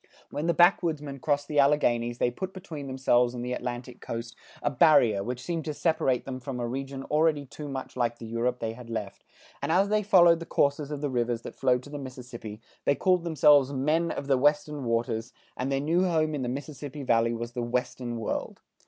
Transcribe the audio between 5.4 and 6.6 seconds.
seemed to separate them from